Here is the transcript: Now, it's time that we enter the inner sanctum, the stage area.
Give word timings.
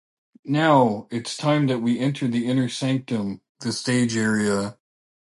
Now, 0.45 1.07
it's 1.11 1.37
time 1.37 1.67
that 1.67 1.77
we 1.77 1.99
enter 1.99 2.27
the 2.27 2.47
inner 2.47 2.69
sanctum, 2.69 3.41
the 3.59 3.71
stage 3.71 4.17
area. 4.17 4.79